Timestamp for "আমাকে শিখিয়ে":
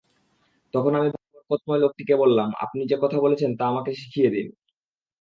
3.67-4.29